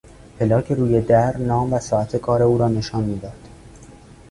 پلاک 0.39 0.71
روی 0.71 1.01
در 1.01 1.37
نام 1.37 1.73
و 1.73 1.79
ساعات 1.79 2.15
کار 2.15 2.43
او 2.43 2.57
را 2.57 2.67
نشان 2.67 3.03
میداد. 3.03 3.49